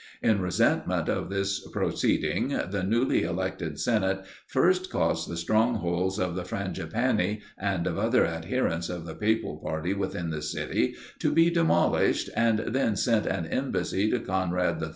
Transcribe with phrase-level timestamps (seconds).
[0.23, 6.41] In resentment of this proceeding, the newly elected senate first caused the strongholds of the
[6.43, 12.31] Frangipani, and of other adherents of the papal party within the city, to be demolished,
[12.35, 14.89] and then sent an embassy to Conrad III.